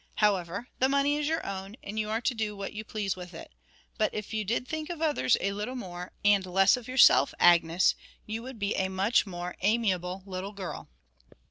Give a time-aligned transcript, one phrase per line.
[0.15, 3.35] However, the money is your own, and you are to do what you please with
[3.35, 3.51] it.
[3.99, 7.93] But if you did think of others a little more, and less of yourself, Agnes,
[8.25, 10.89] you would be a much more amiable little girl.'